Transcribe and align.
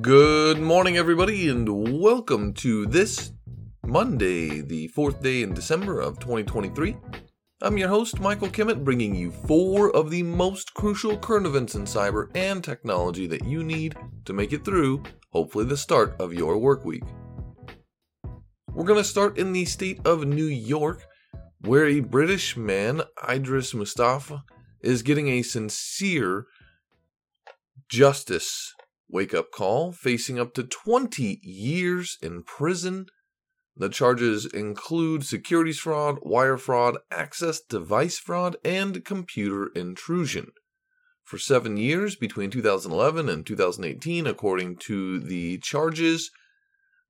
Good 0.00 0.60
morning, 0.60 0.96
everybody, 0.96 1.48
and 1.48 2.00
welcome 2.00 2.54
to 2.54 2.86
this 2.86 3.32
Monday, 3.84 4.60
the 4.60 4.86
fourth 4.88 5.20
day 5.20 5.42
in 5.42 5.52
December 5.52 6.00
of 6.00 6.18
2023. 6.20 6.96
I'm 7.60 7.76
your 7.76 7.88
host, 7.88 8.20
Michael 8.20 8.48
Kimmett, 8.48 8.84
bringing 8.84 9.14
you 9.14 9.30
four 9.30 9.90
of 9.94 10.08
the 10.08 10.22
most 10.22 10.72
crucial 10.74 11.18
current 11.18 11.44
events 11.44 11.74
in 11.74 11.84
cyber 11.84 12.30
and 12.34 12.62
technology 12.62 13.26
that 13.26 13.44
you 13.44 13.64
need 13.64 13.96
to 14.24 14.32
make 14.32 14.52
it 14.52 14.64
through, 14.64 15.02
hopefully, 15.32 15.64
the 15.64 15.76
start 15.76 16.14
of 16.18 16.32
your 16.32 16.56
work 16.56 16.84
week. 16.84 17.04
We're 18.72 18.84
going 18.84 19.02
to 19.02 19.04
start 19.04 19.38
in 19.38 19.52
the 19.52 19.64
state 19.64 20.00
of 20.06 20.24
New 20.24 20.46
York, 20.46 21.04
where 21.62 21.86
a 21.86 22.00
British 22.00 22.56
man, 22.56 23.02
Idris 23.28 23.74
Mustapha, 23.74 24.44
is 24.80 25.02
getting 25.02 25.28
a 25.28 25.42
sincere 25.42 26.46
justice 27.88 28.72
wake 29.12 29.34
up 29.34 29.50
call, 29.50 29.92
facing 29.92 30.38
up 30.38 30.54
to 30.54 30.62
20 30.62 31.40
years 31.42 32.16
in 32.22 32.42
prison. 32.42 33.06
The 33.76 33.88
charges 33.88 34.46
include 34.46 35.24
securities 35.24 35.78
fraud, 35.78 36.18
wire 36.22 36.58
fraud, 36.58 36.98
access 37.10 37.60
device 37.60 38.18
fraud, 38.18 38.56
and 38.64 39.04
computer 39.04 39.68
intrusion. 39.74 40.52
For 41.24 41.38
seven 41.38 41.76
years 41.76 42.16
between 42.16 42.50
2011 42.50 43.28
and 43.28 43.46
2018, 43.46 44.26
according 44.26 44.76
to 44.78 45.20
the 45.20 45.58
charges, 45.58 46.30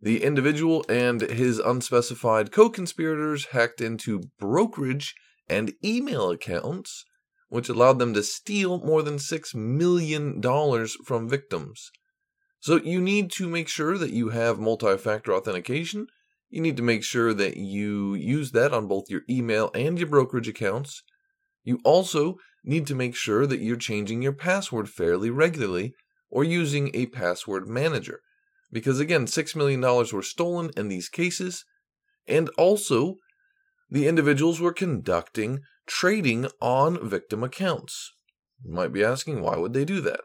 the 0.01 0.23
individual 0.23 0.85
and 0.89 1.21
his 1.23 1.59
unspecified 1.59 2.53
co 2.53 2.71
conspirators 2.71 3.47
hacked 3.47 3.81
into 3.81 4.31
brokerage 4.39 5.15
and 5.49 5.73
email 5.85 6.31
accounts 6.31 7.05
which 7.51 7.69
allowed 7.69 7.99
them 7.99 8.15
to 8.15 8.23
steal 8.23 8.79
more 8.79 9.03
than 9.03 9.17
$6 9.17 9.55
million 9.55 10.41
from 11.05 11.29
victims. 11.29 11.91
So 12.61 12.77
you 12.77 13.01
need 13.01 13.31
to 13.33 13.49
make 13.49 13.69
sure 13.69 13.99
that 13.99 14.13
you 14.13 14.31
have 14.31 14.59
multi 14.59 14.97
factor 14.97 15.35
authentication. 15.35 16.07
You 16.49 16.61
need 16.61 16.77
to 16.79 16.83
make 16.83 17.05
sure 17.05 17.35
that 17.35 17.57
you 17.57 18.15
use 18.15 18.53
that 18.53 18.73
on 18.73 18.87
both 18.87 19.11
your 19.11 19.23
email 19.29 19.71
and 19.75 19.99
your 19.99 20.09
brokerage 20.09 20.49
accounts. 20.49 21.03
You 21.65 21.81
also 21.85 22.37
need 22.65 22.87
to 22.87 22.95
make 22.95 23.15
sure 23.15 23.47
that 23.47 23.61
you're 23.61 23.77
changing 23.77 24.23
your 24.23 24.33
password 24.33 24.89
fairly 24.89 25.31
regularly 25.31 25.95
or 26.31 26.45
using 26.45 26.91
a 26.95 27.07
password 27.07 27.67
manager. 27.67 28.21
Because 28.73 29.01
again, 29.01 29.27
$6 29.27 29.57
million 29.57 29.81
were 29.81 30.23
stolen 30.23 30.71
in 30.77 30.89
these 30.89 31.09
cases. 31.09 31.65
And 32.29 32.49
also, 32.57 33.17
the 33.89 34.07
individuals 34.07 34.61
were 34.61 34.73
conducting 34.73 35.61
trading 35.91 36.47
on 36.61 37.07
victim 37.07 37.43
accounts. 37.43 38.13
You 38.65 38.73
might 38.73 38.93
be 38.93 39.03
asking, 39.03 39.43
why 39.43 39.57
would 39.57 39.73
they 39.73 39.85
do 39.85 40.01
that? 40.03 40.21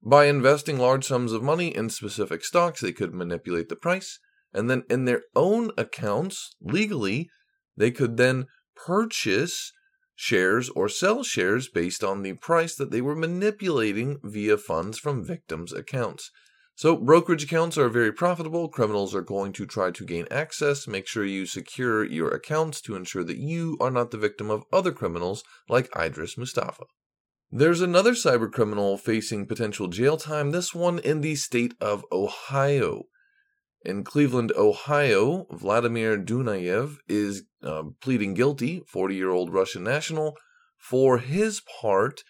By 0.00 0.26
investing 0.26 0.78
large 0.78 1.04
sums 1.04 1.32
of 1.32 1.42
money 1.42 1.74
in 1.74 1.90
specific 1.90 2.44
stocks, 2.44 2.80
they 2.80 2.92
could 2.92 3.12
manipulate 3.12 3.68
the 3.68 3.74
price, 3.76 4.20
and 4.54 4.70
then 4.70 4.84
in 4.88 5.06
their 5.06 5.22
own 5.34 5.72
accounts, 5.76 6.54
legally, 6.60 7.28
they 7.76 7.90
could 7.90 8.16
then 8.16 8.46
purchase 8.76 9.72
shares 10.14 10.68
or 10.70 10.88
sell 10.88 11.24
shares 11.24 11.68
based 11.68 12.04
on 12.04 12.22
the 12.22 12.34
price 12.34 12.76
that 12.76 12.92
they 12.92 13.00
were 13.00 13.16
manipulating 13.16 14.18
via 14.22 14.56
funds 14.56 14.98
from 14.98 15.24
victims' 15.24 15.72
accounts. 15.72 16.30
So, 16.78 16.94
brokerage 16.96 17.42
accounts 17.42 17.76
are 17.76 17.88
very 17.88 18.12
profitable. 18.12 18.68
Criminals 18.68 19.12
are 19.12 19.20
going 19.20 19.52
to 19.54 19.66
try 19.66 19.90
to 19.90 20.04
gain 20.04 20.28
access. 20.30 20.86
Make 20.86 21.08
sure 21.08 21.24
you 21.24 21.44
secure 21.44 22.04
your 22.04 22.28
accounts 22.28 22.80
to 22.82 22.94
ensure 22.94 23.24
that 23.24 23.36
you 23.36 23.76
are 23.80 23.90
not 23.90 24.12
the 24.12 24.16
victim 24.16 24.48
of 24.48 24.62
other 24.72 24.92
criminals 24.92 25.42
like 25.68 25.90
Idris 25.98 26.38
Mustapha. 26.38 26.84
There's 27.50 27.80
another 27.80 28.12
cyber 28.12 28.48
criminal 28.48 28.96
facing 28.96 29.46
potential 29.46 29.88
jail 29.88 30.16
time, 30.16 30.52
this 30.52 30.72
one 30.72 31.00
in 31.00 31.20
the 31.20 31.34
state 31.34 31.74
of 31.80 32.04
Ohio. 32.12 33.06
In 33.84 34.04
Cleveland, 34.04 34.52
Ohio, 34.56 35.46
Vladimir 35.50 36.16
Dunaev 36.16 36.98
is 37.08 37.42
uh, 37.60 37.82
pleading 38.00 38.34
guilty, 38.34 38.84
40 38.86 39.16
year 39.16 39.30
old 39.30 39.52
Russian 39.52 39.82
national, 39.82 40.36
for 40.78 41.18
his 41.18 41.60
part 41.80 42.22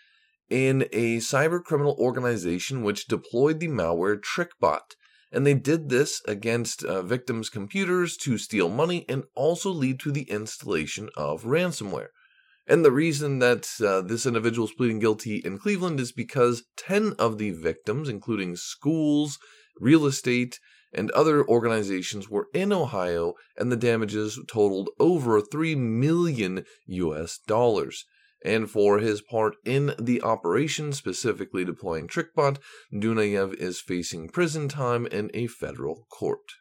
in 0.50 0.82
a 0.92 1.18
cyber 1.18 1.62
criminal 1.62 1.96
organization 1.98 2.82
which 2.82 3.06
deployed 3.06 3.60
the 3.60 3.68
malware 3.68 4.18
TrickBot. 4.18 4.94
And 5.30 5.46
they 5.46 5.54
did 5.54 5.90
this 5.90 6.22
against 6.26 6.82
uh, 6.82 7.02
victims' 7.02 7.50
computers 7.50 8.16
to 8.18 8.38
steal 8.38 8.70
money 8.70 9.04
and 9.08 9.24
also 9.34 9.70
lead 9.70 10.00
to 10.00 10.10
the 10.10 10.22
installation 10.22 11.10
of 11.16 11.42
ransomware. 11.42 12.08
And 12.66 12.84
the 12.84 12.92
reason 12.92 13.38
that 13.38 13.68
uh, 13.84 14.02
this 14.02 14.26
individual 14.26 14.68
is 14.68 14.74
pleading 14.74 14.98
guilty 15.00 15.36
in 15.36 15.58
Cleveland 15.58 16.00
is 16.00 16.12
because 16.12 16.64
10 16.76 17.14
of 17.18 17.38
the 17.38 17.50
victims, 17.50 18.08
including 18.08 18.56
schools, 18.56 19.38
real 19.78 20.06
estate, 20.06 20.58
and 20.92 21.10
other 21.10 21.46
organizations, 21.46 22.30
were 22.30 22.48
in 22.54 22.72
Ohio, 22.72 23.34
and 23.56 23.70
the 23.70 23.76
damages 23.76 24.38
totaled 24.48 24.88
over 24.98 25.40
3 25.40 25.74
million 25.74 26.64
US 26.86 27.38
dollars 27.46 28.04
and 28.44 28.70
for 28.70 28.98
his 28.98 29.20
part 29.20 29.56
in 29.64 29.94
the 29.98 30.22
operation, 30.22 30.92
specifically 30.92 31.64
deploying 31.64 32.06
TrickBot, 32.06 32.58
Dunaev 32.92 33.54
is 33.54 33.80
facing 33.80 34.28
prison 34.28 34.68
time 34.68 35.06
in 35.06 35.30
a 35.34 35.46
federal 35.46 36.06
court. 36.10 36.52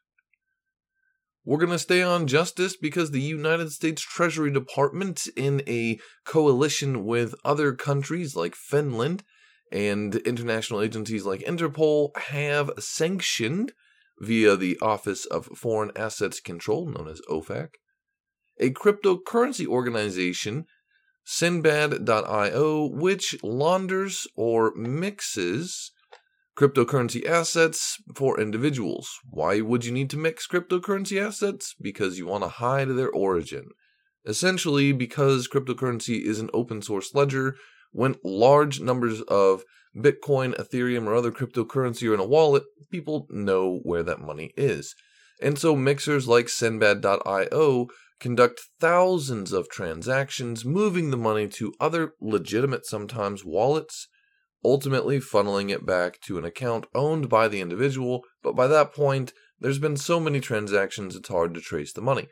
We're 1.46 1.60
going 1.60 1.72
to 1.72 1.80
stay 1.80 2.02
on 2.02 2.28
justice 2.28 2.76
because 2.76 3.12
the 3.12 3.22
United 3.22 3.72
States 3.72 4.02
Treasury 4.02 4.52
Department, 4.52 5.28
in 5.38 5.62
a 5.66 5.98
coalition 6.26 7.06
with 7.06 7.36
other 7.46 7.74
countries 7.74 8.36
like 8.36 8.54
Finland 8.54 9.24
and 9.72 10.16
international 10.16 10.82
agencies 10.82 11.26
like 11.26 11.42
Interpol, 11.42 12.10
have 12.18 12.72
sanctioned, 12.80 13.72
via 14.20 14.56
the 14.56 14.78
Office 14.82 15.26
of 15.26 15.46
Foreign 15.46 15.92
Assets 15.96 16.40
Control, 16.40 16.88
known 16.88 17.08
as 17.08 17.22
OFAC, 17.30 17.70
a 18.60 18.72
cryptocurrency 18.72 19.66
organization 19.66 20.66
Sinbad.io, 21.30 22.86
which 22.86 23.36
launders 23.44 24.26
or 24.38 24.74
mixes 24.76 25.92
cryptocurrency 26.58 27.26
assets 27.26 27.98
for 28.16 28.40
individuals. 28.40 29.10
Why 29.30 29.60
would 29.60 29.84
you 29.84 29.92
need 29.92 30.10
to 30.12 30.18
mix 30.18 30.48
cryptocurrency 30.48 31.22
assets? 31.22 31.76
Because 31.82 32.18
you 32.18 32.28
want 32.28 32.46
to 32.46 32.48
hide 32.48 32.88
their 32.88 33.10
origin. 33.10 33.72
Essentially, 34.26 34.94
because 34.94 35.50
cryptocurrency 35.50 36.22
is 36.22 36.40
an 36.40 36.50
open 36.54 36.82
source 36.82 37.14
ledger, 37.14 37.58
when 37.92 38.16
large 38.24 38.80
numbers 38.80 39.22
of 39.24 39.66
Bitcoin, 39.94 40.56
Ethereum, 40.56 41.08
or 41.08 41.14
other 41.14 41.32
cryptocurrency 41.32 42.10
are 42.10 42.14
in 42.14 42.22
a 42.22 42.26
wallet, 42.26 42.64
people 42.90 43.28
know 43.30 43.82
where 43.84 44.04
that 44.04 44.22
money 44.22 44.54
is. 44.56 44.96
And 45.42 45.60
so 45.60 45.76
mixers 45.76 46.26
like 46.26 46.48
Sinbad.io 46.48 47.88
conduct 48.20 48.62
thousands 48.80 49.52
of 49.52 49.70
transactions, 49.70 50.66
moving 50.66 51.12
the 51.12 51.18
money 51.18 51.48
to 51.48 51.74
other 51.80 52.14
legitimate, 52.20 52.86
sometimes 52.86 53.46
wallets, 53.46 54.08
ultimately 54.66 55.20
funneling 55.20 55.70
it 55.70 55.86
back 55.86 56.20
to 56.22 56.38
an 56.38 56.46
account 56.46 56.88
owned 56.96 57.30
by 57.30 57.48
the 57.48 57.62
individual. 57.62 58.24
But 58.42 58.56
by 58.56 58.68
that 58.68 58.94
point, 58.94 59.34
there's 59.60 59.80
been 59.80 59.98
so 59.98 60.20
many 60.20 60.40
transactions 60.40 61.16
it's 61.16 61.30
hard 61.30 61.54
to 61.54 61.62
trace 61.62 61.94
the 61.94 62.02
money. 62.02 62.28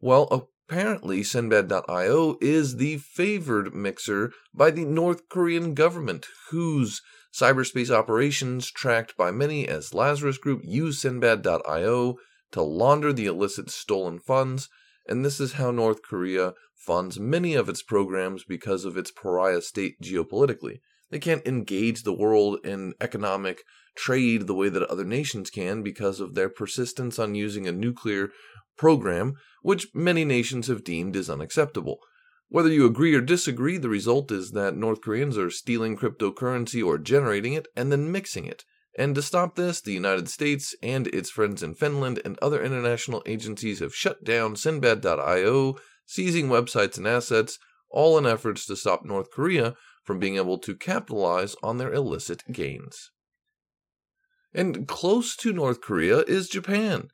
Well, 0.00 0.48
apparently, 0.70 1.22
Sinbad.io 1.22 2.36
is 2.40 2.76
the 2.76 2.98
favored 2.98 3.74
mixer 3.74 4.32
by 4.54 4.70
the 4.70 4.84
North 4.84 5.28
Korean 5.28 5.74
government, 5.74 6.26
whose 6.50 7.02
cyberspace 7.32 7.90
operations, 7.90 8.70
tracked 8.70 9.16
by 9.16 9.30
many 9.30 9.68
as 9.68 9.94
Lazarus 9.94 10.38
Group, 10.38 10.62
use 10.64 11.00
Sinbad.io 11.00 12.16
to 12.52 12.62
launder 12.62 13.12
the 13.12 13.26
illicit 13.26 13.70
stolen 13.70 14.18
funds 14.18 14.68
and 15.06 15.24
this 15.24 15.40
is 15.40 15.54
how 15.54 15.70
North 15.70 16.02
Korea 16.02 16.54
funds 16.74 17.18
many 17.18 17.54
of 17.54 17.68
its 17.68 17.82
programs 17.82 18.44
because 18.44 18.84
of 18.84 18.96
its 18.96 19.10
pariah 19.10 19.60
state 19.60 20.00
geopolitically. 20.02 20.80
They 21.10 21.18
can't 21.18 21.46
engage 21.46 22.02
the 22.02 22.12
world 22.12 22.64
in 22.64 22.94
economic 23.00 23.62
trade 23.96 24.46
the 24.46 24.54
way 24.54 24.68
that 24.68 24.84
other 24.84 25.04
nations 25.04 25.50
can 25.50 25.82
because 25.82 26.20
of 26.20 26.34
their 26.34 26.48
persistence 26.48 27.18
on 27.18 27.34
using 27.34 27.66
a 27.66 27.72
nuclear 27.72 28.30
program, 28.76 29.34
which 29.62 29.88
many 29.94 30.24
nations 30.24 30.68
have 30.68 30.84
deemed 30.84 31.16
is 31.16 31.28
unacceptable. 31.28 31.98
Whether 32.48 32.70
you 32.70 32.86
agree 32.86 33.14
or 33.14 33.20
disagree, 33.20 33.76
the 33.78 33.88
result 33.88 34.32
is 34.32 34.52
that 34.52 34.76
North 34.76 35.00
Koreans 35.00 35.36
are 35.36 35.50
stealing 35.50 35.96
cryptocurrency 35.96 36.84
or 36.84 36.98
generating 36.98 37.52
it 37.52 37.68
and 37.76 37.92
then 37.92 38.10
mixing 38.10 38.44
it. 38.44 38.64
And 39.00 39.14
to 39.14 39.22
stop 39.22 39.56
this, 39.56 39.80
the 39.80 39.94
United 39.94 40.28
States 40.28 40.74
and 40.82 41.06
its 41.06 41.30
friends 41.30 41.62
in 41.62 41.74
Finland 41.74 42.20
and 42.22 42.38
other 42.42 42.62
international 42.62 43.22
agencies 43.24 43.78
have 43.78 43.94
shut 43.94 44.24
down 44.24 44.56
Sinbad.io, 44.56 45.76
seizing 46.04 46.48
websites 46.48 46.98
and 46.98 47.08
assets, 47.08 47.58
all 47.88 48.18
in 48.18 48.26
efforts 48.26 48.66
to 48.66 48.76
stop 48.76 49.02
North 49.02 49.30
Korea 49.30 49.74
from 50.04 50.18
being 50.18 50.36
able 50.36 50.58
to 50.58 50.76
capitalize 50.76 51.56
on 51.62 51.78
their 51.78 51.94
illicit 51.94 52.42
gains. 52.52 53.10
And 54.52 54.86
close 54.86 55.34
to 55.36 55.50
North 55.54 55.80
Korea 55.80 56.18
is 56.18 56.50
Japan. 56.50 57.08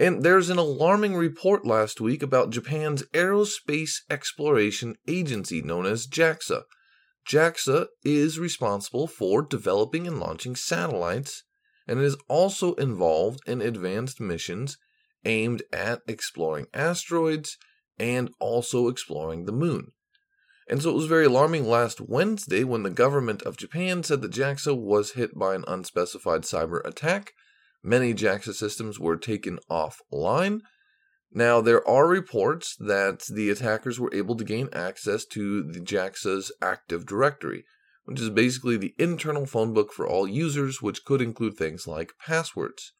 And 0.00 0.24
there's 0.24 0.50
an 0.50 0.58
alarming 0.58 1.14
report 1.14 1.64
last 1.64 2.00
week 2.00 2.24
about 2.24 2.50
Japan's 2.50 3.04
Aerospace 3.14 3.98
Exploration 4.10 4.96
Agency, 5.06 5.62
known 5.62 5.86
as 5.86 6.08
JAXA, 6.08 6.62
JAXA 7.28 7.86
is 8.04 8.38
responsible 8.38 9.06
for 9.06 9.42
developing 9.42 10.06
and 10.06 10.18
launching 10.18 10.56
satellites 10.56 11.44
and 11.90 11.98
it 11.98 12.04
is 12.04 12.16
also 12.28 12.74
involved 12.74 13.40
in 13.46 13.60
advanced 13.60 14.20
missions 14.20 14.78
aimed 15.24 15.62
at 15.72 16.00
exploring 16.06 16.66
asteroids 16.72 17.58
and 17.98 18.30
also 18.38 18.86
exploring 18.86 19.44
the 19.44 19.52
moon. 19.52 19.92
And 20.68 20.80
so 20.80 20.90
it 20.90 20.94
was 20.94 21.06
very 21.06 21.26
alarming 21.26 21.64
last 21.64 22.00
Wednesday 22.00 22.62
when 22.62 22.84
the 22.84 22.90
government 22.90 23.42
of 23.42 23.56
Japan 23.56 24.04
said 24.04 24.22
that 24.22 24.30
JAXA 24.30 24.80
was 24.80 25.12
hit 25.12 25.36
by 25.36 25.56
an 25.56 25.64
unspecified 25.66 26.42
cyber 26.42 26.80
attack. 26.86 27.32
Many 27.82 28.14
JAXA 28.14 28.54
systems 28.54 29.00
were 29.00 29.16
taken 29.16 29.58
offline. 29.68 30.60
Now, 31.32 31.60
there 31.60 31.86
are 31.88 32.08
reports 32.08 32.76
that 32.80 33.22
the 33.32 33.50
attackers 33.50 34.00
were 34.00 34.12
able 34.12 34.36
to 34.36 34.44
gain 34.44 34.68
access 34.72 35.24
to 35.26 35.62
the 35.62 35.80
JAXA's 35.80 36.50
Active 36.60 37.06
Directory, 37.06 37.64
which 38.04 38.20
is 38.20 38.30
basically 38.30 38.76
the 38.76 38.94
internal 38.98 39.46
phone 39.46 39.72
book 39.72 39.92
for 39.92 40.06
all 40.06 40.26
users, 40.26 40.82
which 40.82 41.04
could 41.04 41.22
include 41.22 41.56
things 41.56 41.86
like 41.86 42.14
passwords. 42.26 42.92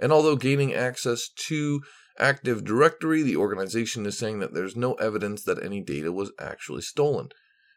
And 0.00 0.12
although 0.12 0.34
gaining 0.34 0.74
access 0.74 1.28
to 1.46 1.82
Active 2.18 2.64
Directory, 2.64 3.22
the 3.22 3.36
organization 3.36 4.06
is 4.06 4.18
saying 4.18 4.40
that 4.40 4.54
there's 4.54 4.74
no 4.74 4.94
evidence 4.94 5.44
that 5.44 5.62
any 5.62 5.80
data 5.80 6.10
was 6.10 6.32
actually 6.40 6.82
stolen, 6.82 7.28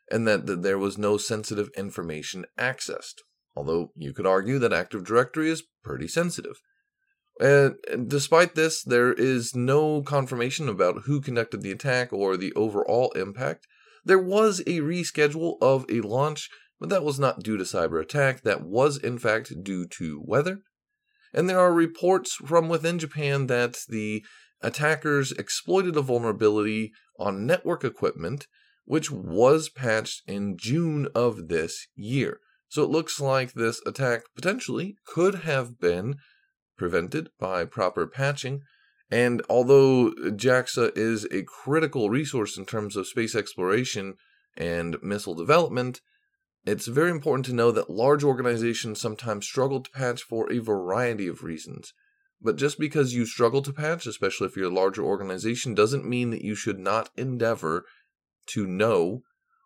and 0.09 0.27
that, 0.27 0.47
that 0.47 0.63
there 0.63 0.79
was 0.79 0.97
no 0.97 1.17
sensitive 1.17 1.69
information 1.77 2.45
accessed. 2.57 3.21
Although 3.55 3.91
you 3.95 4.13
could 4.13 4.25
argue 4.25 4.57
that 4.59 4.73
Active 4.73 5.05
Directory 5.05 5.49
is 5.49 5.63
pretty 5.83 6.07
sensitive. 6.07 6.59
And 7.39 7.75
despite 8.07 8.55
this, 8.55 8.81
there 8.83 9.11
is 9.11 9.53
no 9.53 10.01
confirmation 10.01 10.69
about 10.69 11.03
who 11.05 11.19
conducted 11.19 11.61
the 11.61 11.71
attack 11.71 12.13
or 12.13 12.37
the 12.37 12.53
overall 12.53 13.11
impact. 13.11 13.67
There 14.05 14.19
was 14.19 14.61
a 14.61 14.79
reschedule 14.79 15.57
of 15.61 15.85
a 15.89 16.01
launch, 16.01 16.49
but 16.79 16.89
that 16.89 17.03
was 17.03 17.19
not 17.19 17.43
due 17.43 17.57
to 17.57 17.63
cyber 17.63 18.01
attack. 18.01 18.43
That 18.43 18.61
was, 18.63 18.97
in 18.97 19.17
fact, 19.17 19.63
due 19.63 19.85
to 19.97 20.21
weather. 20.23 20.61
And 21.33 21.49
there 21.49 21.59
are 21.59 21.73
reports 21.73 22.35
from 22.35 22.69
within 22.69 22.99
Japan 22.99 23.47
that 23.47 23.79
the 23.89 24.23
attackers 24.61 25.33
exploited 25.33 25.97
a 25.97 26.01
vulnerability 26.01 26.93
on 27.19 27.45
network 27.45 27.83
equipment, 27.83 28.47
which 28.85 29.11
was 29.11 29.67
patched 29.67 30.21
in 30.27 30.55
June 30.57 31.07
of 31.13 31.49
this 31.49 31.87
year. 31.95 32.39
So 32.69 32.83
it 32.83 32.89
looks 32.89 33.19
like 33.19 33.53
this 33.53 33.81
attack 33.85 34.23
potentially 34.35 34.95
could 35.05 35.35
have 35.35 35.79
been 35.79 36.15
prevented 36.77 37.29
by 37.39 37.65
proper 37.65 38.07
patching. 38.07 38.61
And 39.11 39.41
although 39.49 40.11
JAXA 40.11 40.97
is 40.97 41.25
a 41.25 41.43
critical 41.43 42.09
resource 42.09 42.57
in 42.57 42.65
terms 42.65 42.95
of 42.95 43.07
space 43.07 43.35
exploration 43.35 44.15
and 44.57 44.97
missile 45.01 45.35
development, 45.35 46.01
it's 46.65 46.87
very 46.87 47.11
important 47.11 47.45
to 47.45 47.53
know 47.53 47.71
that 47.71 47.89
large 47.89 48.23
organizations 48.23 48.99
sometimes 48.99 49.45
struggle 49.45 49.81
to 49.81 49.91
patch 49.91 50.23
for 50.23 50.51
a 50.51 50.59
variety 50.59 51.27
of 51.27 51.43
reasons. 51.43 51.93
But 52.41 52.55
just 52.55 52.79
because 52.79 53.13
you 53.13 53.25
struggle 53.25 53.61
to 53.61 53.73
patch, 53.73 54.07
especially 54.07 54.47
if 54.47 54.57
you're 54.57 54.71
a 54.71 54.73
larger 54.73 55.03
organization, 55.03 55.75
doesn't 55.75 56.09
mean 56.09 56.31
that 56.31 56.43
you 56.43 56.55
should 56.55 56.79
not 56.79 57.09
endeavor 57.15 57.85
to 58.47 58.65
know 58.65 59.21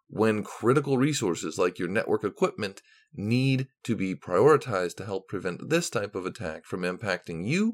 when 0.09 0.43
critical 0.43 0.97
resources 0.97 1.57
like 1.57 1.77
your 1.77 1.87
network 1.87 2.23
equipment 2.23 2.81
need 3.15 3.67
to 3.83 3.95
be 3.95 4.15
prioritized 4.15 4.95
to 4.97 5.05
help 5.05 5.27
prevent 5.27 5.69
this 5.69 5.89
type 5.89 6.15
of 6.15 6.25
attack 6.25 6.65
from 6.65 6.81
impacting 6.81 7.45
you 7.45 7.73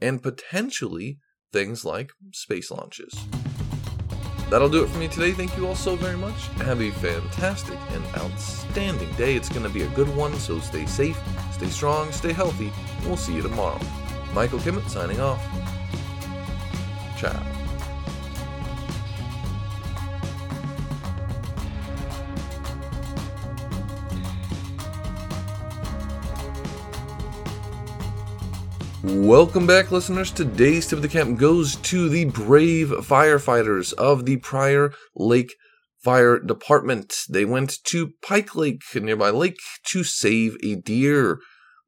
and 0.00 0.22
potentially 0.22 1.18
things 1.52 1.84
like 1.84 2.10
space 2.32 2.70
launches. 2.70 3.14
That'll 4.50 4.68
do 4.68 4.84
it 4.84 4.88
for 4.88 4.98
me 4.98 5.08
today. 5.08 5.32
Thank 5.32 5.56
you 5.56 5.66
all 5.66 5.74
so 5.74 5.96
very 5.96 6.16
much. 6.16 6.46
Have 6.58 6.80
a 6.80 6.92
fantastic 6.92 7.78
and 7.90 8.04
outstanding 8.16 9.12
day. 9.14 9.34
It's 9.34 9.48
going 9.48 9.64
to 9.64 9.68
be 9.68 9.82
a 9.82 9.88
good 9.88 10.14
one, 10.14 10.34
so 10.34 10.60
stay 10.60 10.86
safe, 10.86 11.18
stay 11.52 11.68
strong, 11.68 12.12
stay 12.12 12.32
healthy, 12.32 12.72
and 12.98 13.06
we'll 13.06 13.16
see 13.16 13.34
you 13.34 13.42
tomorrow. 13.42 13.80
Michael 14.32 14.60
Kimmett 14.60 14.88
signing 14.88 15.20
off. 15.20 15.42
Ciao. 17.18 17.55
Welcome 29.02 29.66
back, 29.66 29.92
listeners. 29.92 30.32
Today's 30.32 30.86
tip 30.86 30.96
of 30.96 31.02
the 31.02 31.08
camp 31.08 31.38
goes 31.38 31.76
to 31.76 32.08
the 32.08 32.24
brave 32.24 32.88
firefighters 32.88 33.92
of 33.92 34.24
the 34.24 34.38
Prior 34.38 34.94
Lake 35.14 35.54
Fire 36.02 36.38
Department. 36.38 37.14
They 37.28 37.44
went 37.44 37.84
to 37.84 38.14
Pike 38.22 38.56
Lake, 38.56 38.82
a 38.94 39.00
nearby 39.00 39.28
lake, 39.30 39.58
to 39.88 40.02
save 40.02 40.56
a 40.62 40.76
deer. 40.76 41.38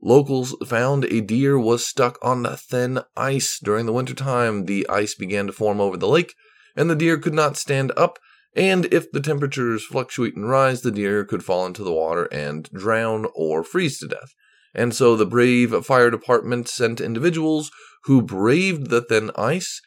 Locals 0.02 0.54
found 0.66 1.06
a 1.06 1.22
deer 1.22 1.58
was 1.58 1.84
stuck 1.84 2.18
on 2.22 2.44
thin 2.56 3.00
ice 3.16 3.58
during 3.58 3.86
the 3.86 3.92
wintertime. 3.92 4.66
The 4.66 4.86
ice 4.88 5.14
began 5.14 5.46
to 5.46 5.52
form 5.52 5.80
over 5.80 5.96
the 5.96 6.06
lake, 6.06 6.34
and 6.76 6.90
the 6.90 6.94
deer 6.94 7.16
could 7.16 7.34
not 7.34 7.56
stand 7.56 7.90
up. 7.96 8.18
And 8.54 8.84
if 8.92 9.10
the 9.10 9.20
temperatures 9.20 9.84
fluctuate 9.84 10.36
and 10.36 10.48
rise, 10.48 10.82
the 10.82 10.90
deer 10.90 11.24
could 11.24 11.42
fall 11.42 11.64
into 11.64 11.82
the 11.82 11.92
water 11.92 12.24
and 12.26 12.68
drown 12.70 13.26
or 13.34 13.64
freeze 13.64 13.98
to 14.00 14.08
death. 14.08 14.34
And 14.74 14.94
so 14.94 15.16
the 15.16 15.26
brave 15.26 15.74
fire 15.84 16.10
department 16.10 16.68
sent 16.68 17.00
individuals 17.00 17.70
who 18.04 18.22
braved 18.22 18.90
the 18.90 19.00
thin 19.00 19.30
ice, 19.36 19.80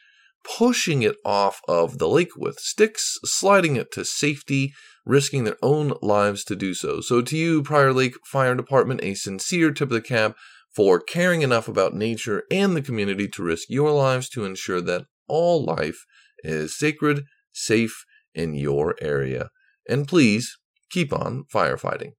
pushing 0.44 1.02
it 1.02 1.16
off 1.24 1.62
of 1.68 1.98
the 1.98 2.08
lake 2.08 2.36
with 2.36 2.60
sticks, 2.60 3.18
sliding 3.24 3.76
it 3.76 3.92
to 3.94 4.04
safety, 4.04 4.74
risking 5.06 5.44
their 5.44 5.58
own 5.62 5.94
lives 6.02 6.44
to 6.46 6.56
do 6.56 6.74
so. 6.74 7.02
So, 7.02 7.22
to 7.22 7.38
you, 7.38 7.64
Prior 7.64 7.94
Lake 7.94 8.16
Fire 8.26 8.56
Department, 8.56 9.04
a 9.04 9.14
sincere 9.14 9.72
tip 9.72 9.90
of 9.90 9.94
the 9.94 10.02
cap 10.02 10.36
for 10.74 11.00
caring 11.00 11.42
enough 11.42 11.68
about 11.68 11.94
nature 11.94 12.44
and 12.50 12.76
the 12.76 12.82
community 12.82 13.28
to 13.28 13.44
risk 13.44 13.70
your 13.70 13.92
lives 13.92 14.30
to 14.30 14.46
ensure 14.46 14.82
that 14.82 15.06
all 15.28 15.64
life 15.64 16.06
is 16.44 16.78
sacred, 16.78 17.26
safe 17.52 18.06
in 18.34 18.54
your 18.54 18.96
area. 19.02 19.50
And 19.90 20.08
please 20.08 20.58
keep 20.90 21.14
on 21.14 21.46
firefighting. 21.54 22.14